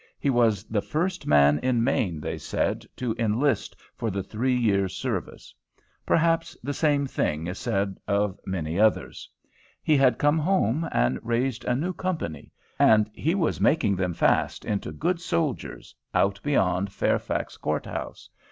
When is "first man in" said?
0.81-1.83